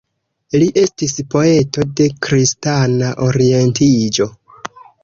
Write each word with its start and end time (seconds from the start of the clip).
Li 0.61 0.69
estis 0.83 1.13
poeto 1.35 1.85
de 2.01 2.09
kristana 2.29 3.13
orientiĝo. 3.31 4.33